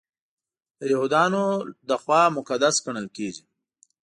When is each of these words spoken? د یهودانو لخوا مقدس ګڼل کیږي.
د 0.79 0.81
یهودانو 0.93 1.43
لخوا 1.89 2.21
مقدس 2.37 2.75
ګڼل 2.85 3.07
کیږي. 3.15 3.43